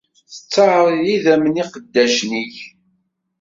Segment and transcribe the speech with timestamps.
[0.33, 2.55] Ttttaṛ n idammen n iqeddacen-ik.